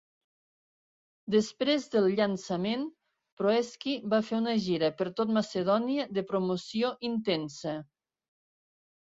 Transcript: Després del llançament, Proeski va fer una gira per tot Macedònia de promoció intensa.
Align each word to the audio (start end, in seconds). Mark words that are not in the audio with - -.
Després 1.33 1.83
del 1.95 2.07
llançament, 2.19 2.85
Proeski 3.41 3.93
va 4.15 4.21
fer 4.31 4.39
una 4.39 4.57
gira 4.65 4.91
per 5.03 5.07
tot 5.21 5.35
Macedònia 5.37 6.09
de 6.21 6.25
promoció 6.33 6.93
intensa. 7.13 7.77